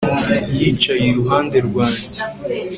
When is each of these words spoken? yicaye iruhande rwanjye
yicaye 0.57 1.05
iruhande 1.11 1.57
rwanjye 1.67 2.19